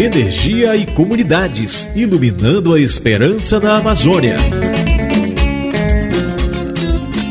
[0.00, 4.36] energia e comunidades, iluminando a esperança na Amazônia.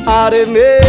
[0.06, 0.80] Aremê,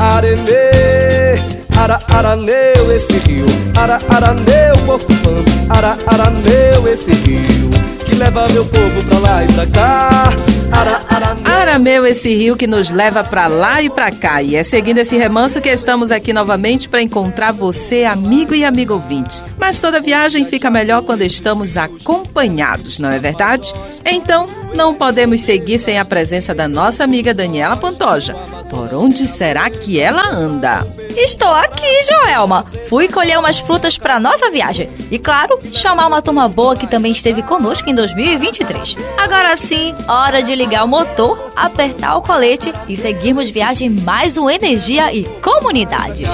[0.00, 1.38] aremê,
[1.76, 7.70] ara, ara, meu esse rio, ara, ara, meu corpo pampo, ara, ara, meu esse rio,
[8.04, 10.32] que leva meu povo pra lá e pra cá.
[10.72, 11.47] Ara, ara, meu.
[11.68, 14.42] Arameu, esse rio que nos leva para lá e para cá.
[14.42, 18.94] E é seguindo esse remanso que estamos aqui novamente para encontrar você, amigo e amigo
[18.94, 19.44] ouvinte.
[19.58, 23.70] Mas toda viagem fica melhor quando estamos acompanhados, não é verdade?
[24.02, 28.34] Então, não podemos seguir sem a presença da nossa amiga Daniela Pantoja.
[28.70, 30.86] Por onde será que ela anda?
[31.16, 32.64] Estou aqui, Joelma.
[32.88, 34.88] Fui colher umas frutas para nossa viagem.
[35.10, 38.96] E claro, chamar uma turma boa que também esteve conosco em 2023.
[39.16, 44.48] Agora sim, hora de ligar o motor, apertar o colete e seguirmos viagem mais um
[44.48, 46.28] Energia e Comunidades.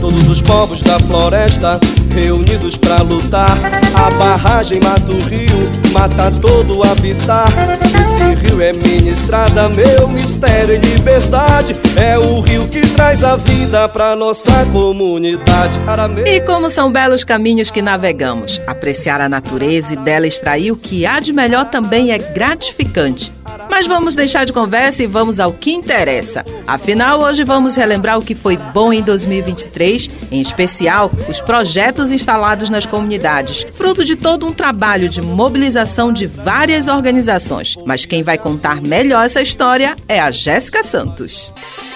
[0.00, 1.78] Todos os povos da floresta
[2.10, 3.58] reunidos para lutar.
[3.94, 7.50] A barragem mata o rio, mata todo o habitat.
[8.00, 11.74] Esse rio é ministrada, meu mistério e liberdade.
[12.00, 15.78] É o rio que traz a vida pra nossa comunidade.
[16.26, 18.60] E como são belos caminhos que navegamos.
[18.66, 23.32] Apreciar a natureza e dela extrair o que há de melhor também é gratificante.
[23.70, 26.44] Mas vamos deixar de conversa e vamos ao que interessa.
[26.66, 32.68] Afinal, hoje vamos relembrar o que foi bom em 2023, em especial os projetos instalados
[32.68, 37.76] nas comunidades, fruto de todo um trabalho de mobilização de várias organizações.
[37.86, 41.52] Mas quem vai contar melhor essa história é a Jéssica Santos.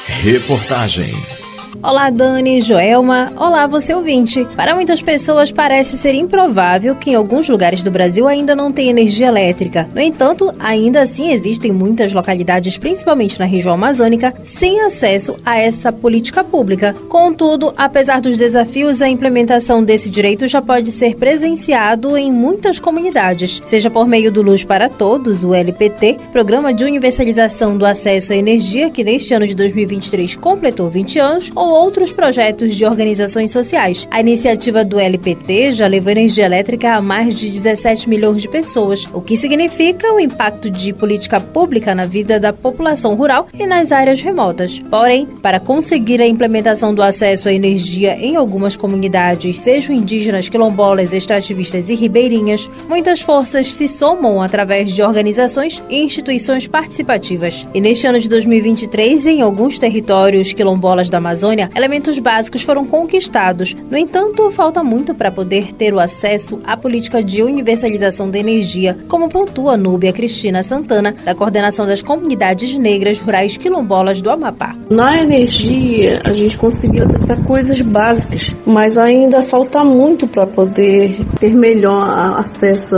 [0.07, 1.34] Reportagem
[1.83, 3.33] Olá, Dani, Joelma.
[3.37, 4.47] Olá, você ouvinte.
[4.57, 8.91] Para muitas pessoas parece ser improvável que em alguns lugares do Brasil ainda não tenha
[8.91, 9.89] energia elétrica.
[9.95, 15.93] No entanto, ainda assim existem muitas localidades, principalmente na região amazônica, sem acesso a essa
[15.93, 16.95] política pública.
[17.09, 23.61] Contudo, apesar dos desafios, a implementação desse direito já pode ser presenciado em muitas comunidades,
[23.65, 28.37] seja por meio do Luz para Todos, o LPT, Programa de Universalização do Acesso à
[28.37, 34.07] Energia, que neste ano de 2023 completou 20 anos, ou outros projetos de organizações sociais.
[34.11, 39.07] A iniciativa do LPT já levou energia elétrica a mais de 17 milhões de pessoas,
[39.13, 43.93] o que significa o impacto de política pública na vida da população rural e nas
[43.93, 44.83] áreas remotas.
[44.91, 51.13] Porém, para conseguir a implementação do acesso à energia em algumas comunidades, sejam indígenas, quilombolas,
[51.13, 57.67] extrativistas e ribeirinhas, muitas forças se somam através de organizações e instituições participativas.
[57.73, 63.75] E neste ano de 2023, em alguns territórios quilombolas da Amazônia, elementos básicos foram conquistados.
[63.91, 68.97] No entanto, falta muito para poder ter o acesso à política de universalização da energia,
[69.09, 74.75] como pontua Núbia Cristina Santana, da Coordenação das Comunidades Negras Rurais Quilombolas do Amapá.
[74.91, 81.55] Na energia, a gente conseguiu acessar coisas básicas, mas ainda falta muito para poder ter
[81.55, 82.97] melhor acesso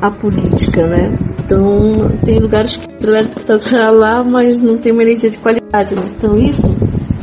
[0.00, 1.16] à política, né?
[1.44, 5.94] Então, tem lugares que está lá, mas não tem uma energia de qualidade.
[5.94, 6.10] Né?
[6.16, 6.66] Então, isso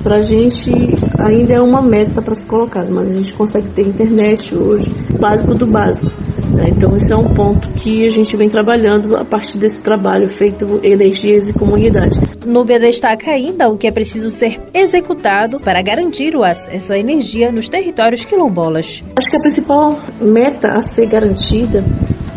[0.04, 0.70] para a gente
[1.18, 4.88] ainda é uma meta para se colocar, mas a gente consegue ter internet hoje,
[5.18, 6.12] básico do básico.
[6.54, 6.70] Né?
[6.76, 10.80] Então esse é um ponto que a gente vem trabalhando a partir desse trabalho feito
[10.84, 12.20] energias e comunidade.
[12.46, 17.52] Núbia destaca ainda o que é preciso ser executado para garantir o acesso à energia
[17.52, 19.02] nos territórios quilombolas.
[19.18, 21.84] Acho que a principal meta a ser garantida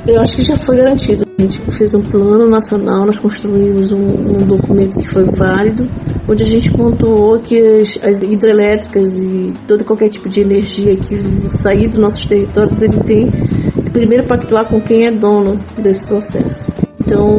[0.06, 1.24] eu acho que já foi garantido.
[1.38, 5.88] A gente fez um plano nacional, nós construímos um, um documento que foi válido,
[6.28, 11.48] onde a gente pontuou que as, as, hidrelétricas e todo qualquer tipo de energia que
[11.58, 16.85] sair dos nossos territórios, ele tem que primeiro pactuar com quem é dono desse processo.
[17.06, 17.38] Então,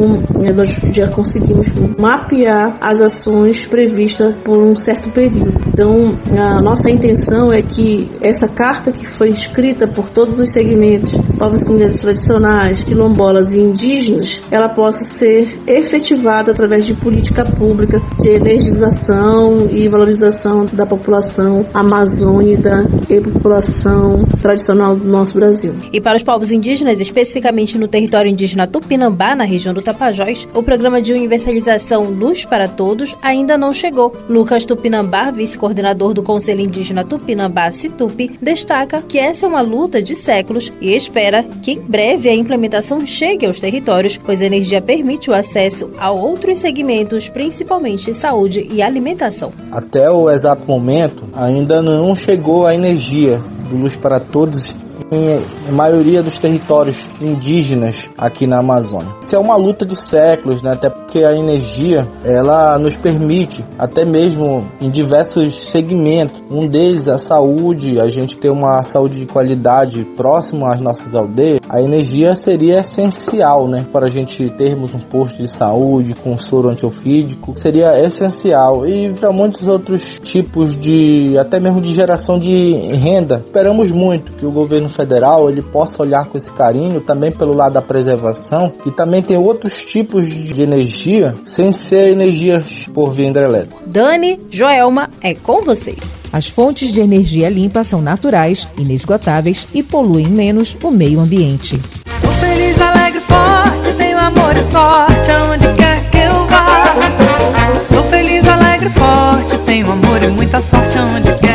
[0.56, 1.66] nós já conseguimos
[1.98, 5.52] mapear as ações previstas por um certo período.
[5.68, 11.10] Então, a nossa intenção é que essa carta que foi escrita por todos os segmentos,
[11.38, 18.30] povos comunidades tradicionais, quilombolas e indígenas, ela possa ser efetivada através de política pública de
[18.30, 25.74] energização e valorização da população amazônica e população tradicional do nosso Brasil.
[25.92, 30.48] E para os povos indígenas, especificamente no território indígena Tupinambá, na região região do Tapajós,
[30.54, 34.14] o programa de universalização Luz para Todos ainda não chegou.
[34.28, 40.14] Lucas Tupinambá, vice-coordenador do Conselho Indígena Tupinambá Situpi, destaca que essa é uma luta de
[40.14, 45.28] séculos e espera que em breve a implementação chegue aos territórios, pois a energia permite
[45.28, 49.52] o acesso a outros segmentos, principalmente saúde e alimentação.
[49.72, 54.72] Até o exato momento, ainda não chegou a energia do Luz para Todos
[55.10, 59.14] em maioria dos territórios indígenas aqui na Amazônia.
[59.22, 60.70] Isso é uma luta de séculos, né?
[60.72, 67.16] até porque a energia ela nos permite, até mesmo em diversos segmentos, um deles a
[67.16, 72.80] saúde, a gente ter uma saúde de qualidade próximo às nossas aldeias, a energia seria
[72.80, 73.78] essencial né?
[73.92, 79.32] para a gente termos um posto de saúde com soro antiofídico, seria essencial e para
[79.32, 83.40] muitos outros tipos de, até mesmo de geração de renda.
[83.44, 87.74] Esperamos muito que o governo federal ele possa olhar com esse carinho também pelo lado
[87.74, 92.58] da preservação e também tem outros tipos de energia sem ser energia
[92.92, 93.76] por via hidrelétrica.
[93.86, 95.94] Dani, Joelma, é com você.
[96.32, 101.80] As fontes de energia limpa são naturais, inesgotáveis e poluem menos o meio ambiente.
[102.20, 107.80] Sou feliz, alegre, forte, tenho amor e sorte aonde quer que eu vá.
[107.80, 111.47] Sou feliz, alegre, forte, tenho amor e muita sorte aonde quer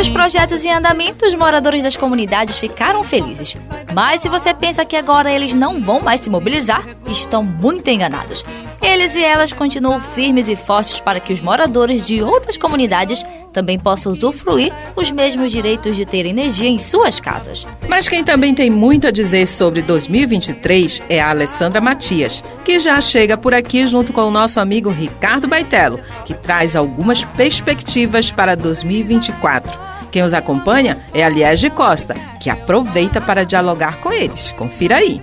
[0.00, 3.54] esses projetos em andamento, os moradores das comunidades ficaram felizes.
[3.92, 8.42] Mas se você pensa que agora eles não vão mais se mobilizar, estão muito enganados.
[8.80, 13.78] Eles e elas continuam firmes e fortes para que os moradores de outras comunidades também
[13.78, 17.66] possam usufruir os mesmos direitos de ter energia em suas casas.
[17.86, 22.98] Mas quem também tem muito a dizer sobre 2023 é a Alessandra Matias, que já
[23.02, 28.56] chega por aqui junto com o nosso amigo Ricardo Baitello, que traz algumas perspectivas para
[28.56, 29.89] 2024.
[30.10, 34.52] Quem os acompanha é a Liege Costa, que aproveita para dialogar com eles.
[34.52, 35.22] Confira aí.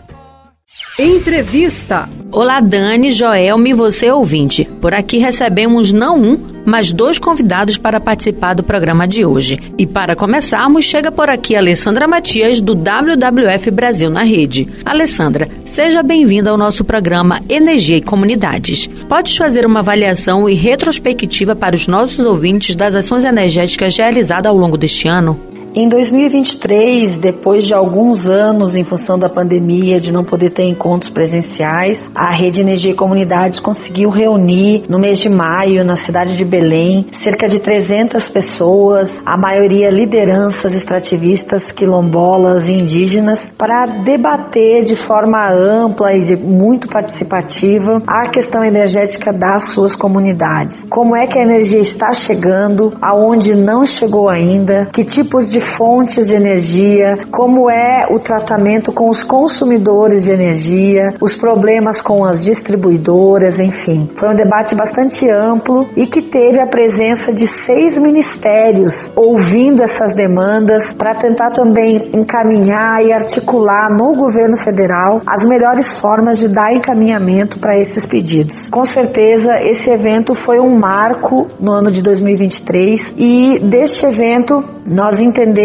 [0.99, 2.07] Entrevista.
[2.31, 4.65] Olá, Dani, Joelme e você ouvinte.
[4.81, 9.57] Por aqui recebemos não um, mas dois convidados para participar do programa de hoje.
[9.77, 14.67] E para começarmos, chega por aqui a Alessandra Matias, do WWF Brasil na Rede.
[14.83, 18.87] Alessandra, seja bem-vinda ao nosso programa Energia e Comunidades.
[19.07, 24.57] Podes fazer uma avaliação e retrospectiva para os nossos ouvintes das ações energéticas realizadas ao
[24.57, 25.39] longo deste ano?
[25.79, 31.11] Em 2023, depois de alguns anos em função da pandemia, de não poder ter encontros
[31.11, 36.43] presenciais, a Rede Energia e Comunidades conseguiu reunir no mês de maio, na cidade de
[36.43, 44.95] Belém, cerca de 300 pessoas, a maioria lideranças extrativistas, quilombolas e indígenas, para debater de
[44.95, 50.83] forma ampla e de muito participativa a questão energética das suas comunidades.
[50.89, 56.27] Como é que a energia está chegando, aonde não chegou ainda, que tipos de fontes
[56.27, 62.43] de energia, como é o tratamento com os consumidores de energia, os problemas com as
[62.43, 64.09] distribuidoras, enfim.
[64.15, 70.15] Foi um debate bastante amplo e que teve a presença de seis ministérios ouvindo essas
[70.15, 76.73] demandas para tentar também encaminhar e articular no governo federal as melhores formas de dar
[76.73, 78.67] encaminhamento para esses pedidos.
[78.69, 85.19] Com certeza, esse evento foi um marco no ano de 2023 e deste evento nós
[85.19, 85.56] entendemos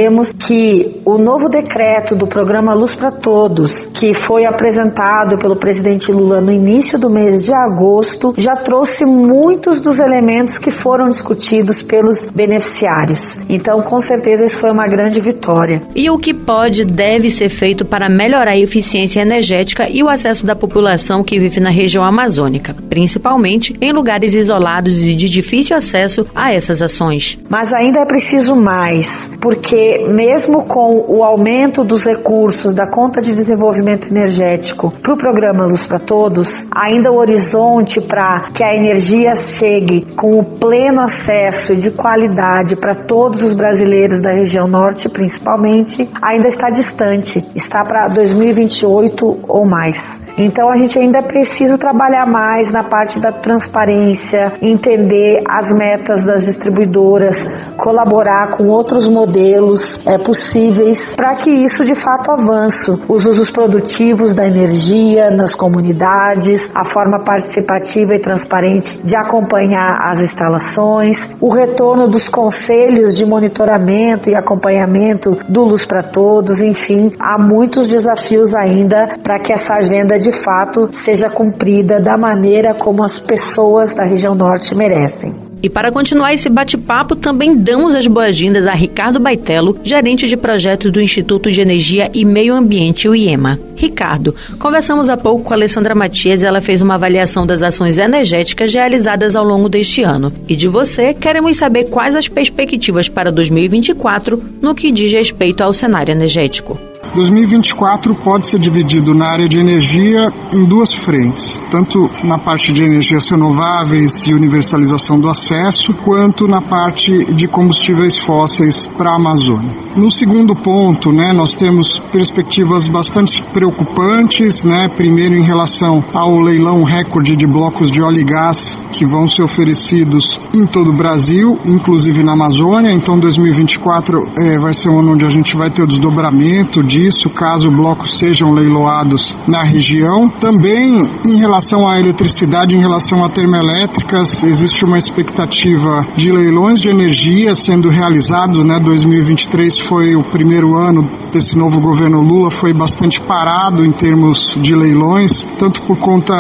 [0.46, 6.40] que o novo decreto do programa Luz para Todos, que foi apresentado pelo presidente Lula
[6.40, 12.26] no início do mês de agosto, já trouxe muitos dos elementos que foram discutidos pelos
[12.28, 13.38] beneficiários.
[13.48, 15.82] Então, com certeza, isso foi uma grande vitória.
[15.94, 20.46] E o que pode deve ser feito para melhorar a eficiência energética e o acesso
[20.46, 26.26] da população que vive na região amazônica, principalmente em lugares isolados e de difícil acesso
[26.34, 27.38] a essas ações?
[27.48, 29.71] Mas ainda é preciso mais porque
[30.08, 35.86] mesmo com o aumento dos recursos da conta de desenvolvimento energético para o programa Luz
[35.86, 41.91] para Todos, ainda o horizonte para que a energia chegue com o pleno acesso de
[41.91, 49.41] qualidade para todos os brasileiros da região norte, principalmente, ainda está distante, está para 2028
[49.48, 50.21] ou mais.
[50.39, 56.44] Então a gente ainda precisa trabalhar mais na parte da transparência, entender as metas das
[56.44, 57.36] distribuidoras,
[57.77, 62.91] colaborar com outros modelos é, possíveis para que isso de fato avance.
[63.08, 70.19] Os usos produtivos da energia nas comunidades, a forma participativa e transparente de acompanhar as
[70.20, 77.41] instalações, o retorno dos conselhos de monitoramento e acompanhamento do Luz para Todos, enfim, há
[77.43, 83.19] muitos desafios ainda para que essa agenda de fato seja cumprida da maneira como as
[83.20, 85.52] pessoas da região norte merecem.
[85.62, 90.91] E para continuar esse bate-papo, também damos as boas-vindas a Ricardo Baitello, gerente de projetos
[90.91, 93.60] do Instituto de Energia e Meio Ambiente, o IEMA.
[93.76, 97.96] Ricardo, conversamos há pouco com a Alessandra Matias e ela fez uma avaliação das ações
[97.96, 100.32] energéticas realizadas ao longo deste ano.
[100.48, 105.72] E de você, queremos saber quais as perspectivas para 2024 no que diz respeito ao
[105.72, 106.76] cenário energético.
[107.14, 112.82] 2024 pode ser dividido na área de energia em duas frentes, tanto na parte de
[112.82, 119.82] energias renováveis e universalização do acesso, quanto na parte de combustíveis fósseis para a Amazônia.
[119.94, 126.82] No segundo ponto, né, nós temos perspectivas bastante preocupantes, né, primeiro em relação ao leilão
[126.82, 131.58] recorde de blocos de óleo e gás que vão ser oferecidos em todo o Brasil,
[131.64, 132.92] inclusive na Amazônia.
[132.92, 137.28] Então, 2024 é, vai ser um ano onde a gente vai ter o desdobramento disso,
[137.30, 140.28] caso blocos sejam leiloados na região.
[140.28, 146.88] Também em relação à eletricidade, em relação a termoelétricas, existe uma expectativa de leilões de
[146.88, 153.20] energia sendo realizados, né, 2023 foi o primeiro ano desse novo governo Lula, foi bastante
[153.20, 156.34] parado em termos de leilões, tanto por conta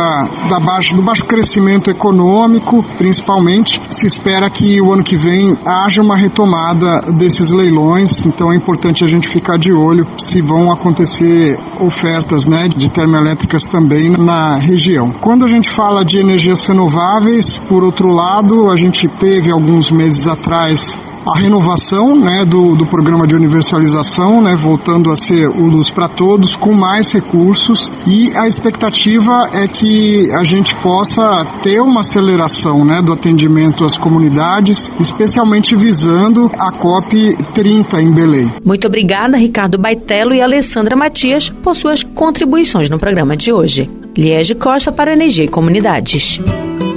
[0.48, 3.80] da baixo, do baixo crescimento econômico, principalmente.
[3.88, 9.02] Se espera que o ano que vem haja uma retomada desses leilões, então é importante
[9.02, 15.12] a gente ficar de olho se vão acontecer ofertas né, de termoelétricas também na região.
[15.20, 20.26] Quando a gente fala de energias renováveis, por outro lado, a gente teve alguns meses
[20.26, 25.90] atrás a renovação né, do, do programa de universalização, né, voltando a ser o Luz
[25.90, 32.00] para Todos, com mais recursos e a expectativa é que a gente possa ter uma
[32.00, 38.48] aceleração né, do atendimento às comunidades, especialmente visando a COP 30 em Belém.
[38.64, 43.88] Muito obrigada, Ricardo Baitelo e Alessandra Matias, por suas contribuições no programa de hoje.
[44.16, 46.40] Liege Costa para Energia e Comunidades.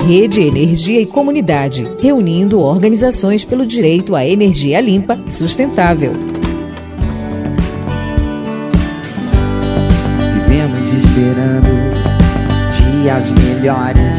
[0.06, 6.12] Rede Energia e Comunidade, reunindo organizações pelo direito à energia limpa e sustentável.
[10.48, 11.68] Vivemos esperando
[13.02, 14.15] dias melhores.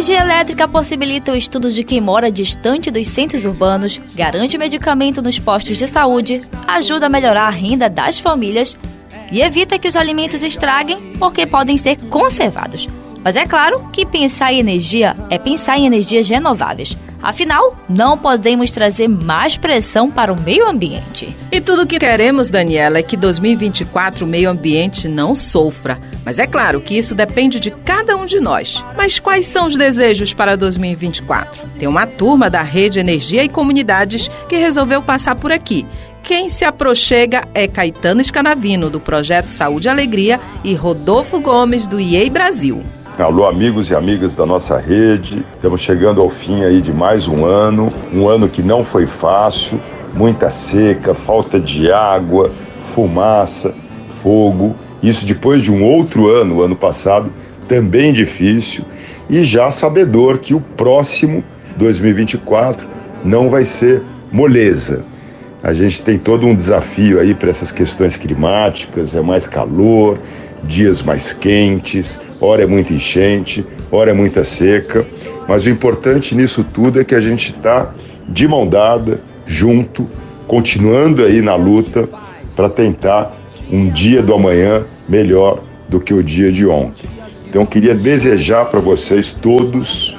[0.00, 5.38] Energia elétrica possibilita o estudo de quem mora distante dos centros urbanos, garante medicamento nos
[5.38, 8.78] postos de saúde, ajuda a melhorar a renda das famílias
[9.30, 12.88] e evita que os alimentos estraguem porque podem ser conservados.
[13.22, 16.96] Mas é claro que pensar em energia é pensar em energias renováveis.
[17.22, 21.36] Afinal, não podemos trazer mais pressão para o meio ambiente.
[21.52, 26.00] E tudo o que queremos, Daniela, é que 2024 o meio ambiente não sofra.
[26.24, 28.84] Mas é claro que isso depende de cada um de nós.
[28.96, 31.68] Mas quais são os desejos para 2024?
[31.78, 35.86] Tem uma turma da Rede Energia e Comunidades que resolveu passar por aqui.
[36.22, 41.98] Quem se aproxega é Caetano Escanavino, do Projeto Saúde e Alegria, e Rodolfo Gomes, do
[41.98, 42.82] IEI Brasil.
[43.18, 45.44] Alô, amigos e amigas da nossa rede.
[45.54, 49.80] Estamos chegando ao fim aí de mais um ano, um ano que não foi fácil,
[50.14, 52.50] muita seca, falta de água,
[52.94, 53.74] fumaça,
[54.22, 54.74] fogo.
[55.02, 57.32] Isso depois de um outro ano, o ano passado,
[57.68, 58.84] também difícil,
[59.28, 61.42] e já sabedor que o próximo
[61.76, 62.86] 2024
[63.24, 64.02] não vai ser
[64.32, 65.04] moleza.
[65.62, 70.18] A gente tem todo um desafio aí para essas questões climáticas, é mais calor,
[70.64, 75.06] dias mais quentes, hora é muita enchente, hora é muita seca,
[75.46, 77.92] mas o importante nisso tudo é que a gente está
[78.28, 80.06] de mão dada, junto,
[80.46, 82.08] continuando aí na luta
[82.56, 83.32] para tentar
[83.70, 87.08] um dia do amanhã melhor do que o dia de ontem.
[87.48, 90.16] Então queria desejar para vocês todos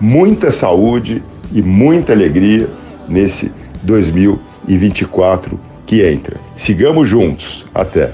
[0.00, 2.68] muita saúde e muita alegria
[3.08, 3.50] nesse
[3.82, 6.36] 2024 que entra.
[6.54, 7.66] Sigamos juntos.
[7.74, 8.12] Até.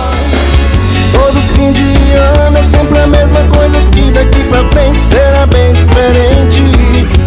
[2.14, 6.62] De é sempre a mesma coisa que daqui pra frente será bem diferente.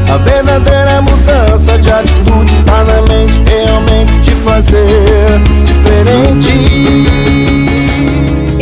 [0.09, 4.87] A verdadeira mudança de atitude tá na mente, realmente te fazer
[5.65, 6.53] diferente.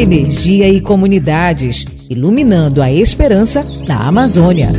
[0.01, 4.73] Energia e comunidades, iluminando a esperança na Amazônia.